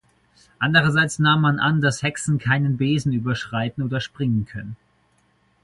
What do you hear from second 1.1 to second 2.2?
nahm man an, dass